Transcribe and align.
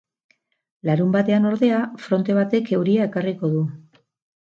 Larunbatean, 0.91 1.45
ordea, 1.51 1.83
fronte 2.07 2.41
batek 2.41 2.75
euria 2.81 3.09
ekarriko 3.13 3.55
du. 3.57 3.67